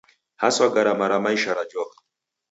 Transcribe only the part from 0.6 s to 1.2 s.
garama ra